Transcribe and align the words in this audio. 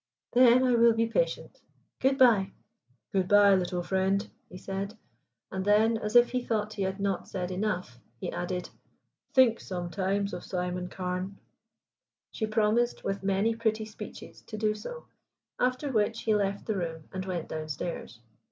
"Then 0.33 0.63
I 0.63 0.73
will 0.73 0.93
be 0.93 1.05
patient. 1.05 1.61
Good 1.99 2.17
bye." 2.17 2.53
"Good 3.13 3.27
bye, 3.27 3.53
little 3.53 3.83
friend," 3.83 4.27
he 4.49 4.57
said. 4.57 4.97
And 5.51 5.63
then, 5.63 5.95
as 5.99 6.15
if 6.15 6.31
he 6.31 6.41
thought 6.43 6.73
he 6.73 6.81
had 6.81 6.99
not 6.99 7.27
said 7.27 7.51
enough, 7.51 7.99
he 8.19 8.31
added: 8.31 8.71
"Think 9.35 9.59
sometimes 9.59 10.33
of 10.33 10.43
Simon 10.43 10.87
Carne." 10.87 11.37
She 12.31 12.47
promised, 12.47 13.03
with 13.03 13.21
many 13.21 13.53
pretty 13.55 13.85
speeches, 13.85 14.41
to 14.47 14.57
do 14.57 14.73
so, 14.73 15.05
after 15.59 15.91
which 15.91 16.23
he 16.23 16.33
left 16.33 16.65
the 16.65 16.77
room 16.77 17.03
and 17.13 17.23
went 17.23 17.47
downstairs. 17.49 18.17